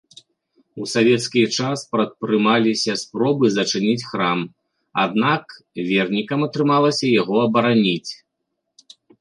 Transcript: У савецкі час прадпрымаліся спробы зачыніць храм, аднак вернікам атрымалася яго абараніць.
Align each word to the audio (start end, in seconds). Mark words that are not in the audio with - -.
У 0.83 0.85
савецкі 0.93 1.41
час 1.57 1.83
прадпрымаліся 1.91 2.93
спробы 3.03 3.45
зачыніць 3.57 4.07
храм, 4.13 4.39
аднак 5.05 5.43
вернікам 5.91 6.39
атрымалася 6.51 7.05
яго 7.21 7.35
абараніць. 7.47 8.11